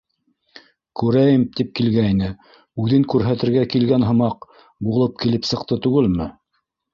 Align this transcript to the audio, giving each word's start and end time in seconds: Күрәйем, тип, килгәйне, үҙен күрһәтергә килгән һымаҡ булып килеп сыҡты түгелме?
Күрәйем, 1.01 1.43
тип, 1.59 1.67
килгәйне, 1.79 2.29
үҙен 2.85 3.05
күрһәтергә 3.15 3.67
килгән 3.75 4.07
һымаҡ 4.09 4.49
булып 4.89 5.23
килеп 5.25 5.47
сыҡты 5.51 5.79
түгелме? 5.89 6.29